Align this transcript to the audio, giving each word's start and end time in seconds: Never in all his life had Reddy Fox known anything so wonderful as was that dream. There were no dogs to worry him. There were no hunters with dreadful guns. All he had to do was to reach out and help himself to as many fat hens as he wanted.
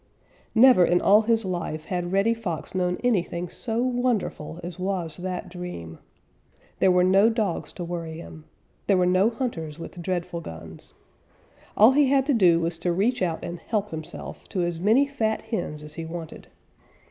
Never 0.55 0.83
in 0.83 0.99
all 0.99 1.21
his 1.21 1.45
life 1.45 1.85
had 1.85 2.11
Reddy 2.11 2.33
Fox 2.33 2.73
known 2.73 2.97
anything 3.03 3.47
so 3.49 3.83
wonderful 3.83 4.59
as 4.63 4.79
was 4.79 5.17
that 5.17 5.47
dream. 5.47 5.99
There 6.79 6.89
were 6.91 7.03
no 7.03 7.29
dogs 7.29 7.71
to 7.73 7.83
worry 7.83 8.17
him. 8.17 8.45
There 8.87 8.97
were 8.97 9.05
no 9.05 9.29
hunters 9.29 9.77
with 9.77 10.01
dreadful 10.01 10.41
guns. 10.41 10.95
All 11.77 11.91
he 11.91 12.07
had 12.09 12.25
to 12.25 12.33
do 12.33 12.59
was 12.59 12.79
to 12.79 12.91
reach 12.91 13.21
out 13.21 13.45
and 13.45 13.59
help 13.59 13.91
himself 13.91 14.47
to 14.49 14.63
as 14.63 14.79
many 14.79 15.05
fat 15.05 15.43
hens 15.43 15.83
as 15.83 15.93
he 15.93 16.05
wanted. 16.07 16.47